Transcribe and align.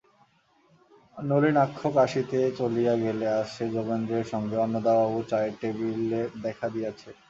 নলিনাক্ষ 1.17 1.79
কাশীতে 1.95 2.39
চলিয়া 2.59 2.93
গেলে 3.03 3.25
আজ 3.31 3.47
সে 3.55 3.65
যোগেন্দ্রের 3.75 4.25
সঙ্গে 4.33 4.55
অন্নদাবাবুর 4.57 5.25
চায়ের 5.31 5.53
টেবিলে 5.61 6.21
দেখা 6.43 6.67
দিয়াছে। 6.69 7.09